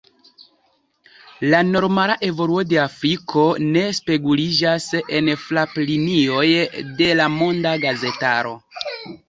[1.53, 3.45] La normala evoluo de Afriko
[3.77, 4.89] ne speguliĝas
[5.21, 6.49] en fraplinioj
[6.89, 8.59] de l’ monda gazetaro.